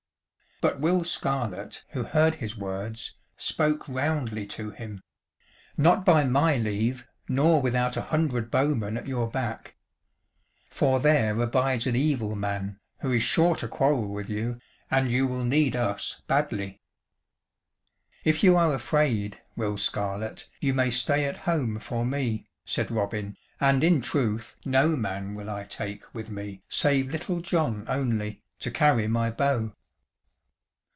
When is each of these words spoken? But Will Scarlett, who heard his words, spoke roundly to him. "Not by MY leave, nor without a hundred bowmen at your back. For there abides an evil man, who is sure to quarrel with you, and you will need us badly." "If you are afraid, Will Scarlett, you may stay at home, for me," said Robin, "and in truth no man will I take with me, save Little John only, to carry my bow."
But 0.69 0.79
Will 0.79 1.03
Scarlett, 1.03 1.85
who 1.93 2.03
heard 2.03 2.35
his 2.35 2.55
words, 2.55 3.15
spoke 3.35 3.87
roundly 3.87 4.45
to 4.49 4.69
him. 4.69 5.01
"Not 5.75 6.05
by 6.05 6.23
MY 6.23 6.57
leave, 6.57 7.07
nor 7.27 7.59
without 7.63 7.97
a 7.97 8.01
hundred 8.01 8.51
bowmen 8.51 8.95
at 8.95 9.07
your 9.07 9.27
back. 9.27 9.73
For 10.69 10.99
there 10.99 11.41
abides 11.41 11.87
an 11.87 11.95
evil 11.95 12.35
man, 12.35 12.77
who 12.99 13.11
is 13.11 13.23
sure 13.23 13.55
to 13.55 13.67
quarrel 13.67 14.09
with 14.09 14.29
you, 14.29 14.59
and 14.91 15.09
you 15.09 15.25
will 15.25 15.43
need 15.43 15.75
us 15.75 16.21
badly." 16.27 16.79
"If 18.23 18.43
you 18.43 18.55
are 18.55 18.71
afraid, 18.71 19.41
Will 19.55 19.77
Scarlett, 19.77 20.47
you 20.59 20.75
may 20.75 20.91
stay 20.91 21.25
at 21.25 21.37
home, 21.37 21.79
for 21.79 22.05
me," 22.05 22.45
said 22.65 22.91
Robin, 22.91 23.35
"and 23.59 23.83
in 23.83 23.99
truth 23.99 24.57
no 24.63 24.89
man 24.89 25.33
will 25.33 25.49
I 25.49 25.63
take 25.63 26.13
with 26.13 26.29
me, 26.29 26.61
save 26.69 27.09
Little 27.09 27.41
John 27.41 27.83
only, 27.87 28.43
to 28.59 28.69
carry 28.69 29.07
my 29.07 29.31
bow." 29.31 29.73